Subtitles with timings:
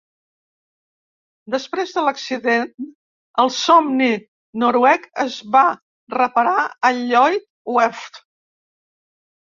[1.55, 2.71] Després de l'accident,
[3.45, 4.09] el "Somni
[4.63, 5.65] noruec" es va
[6.17, 6.59] reparar
[6.91, 8.23] a Lloyd Werft.